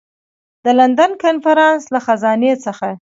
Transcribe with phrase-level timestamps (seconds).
[0.63, 2.87] د لندن کنفرانس له خزانې څخه.